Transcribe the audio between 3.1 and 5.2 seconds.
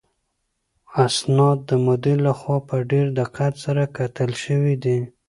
دقت سره کتل شوي دي.